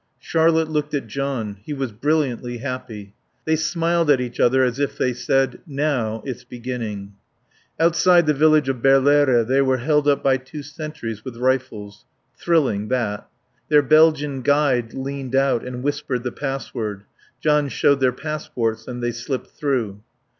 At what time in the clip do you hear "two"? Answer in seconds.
10.37-10.63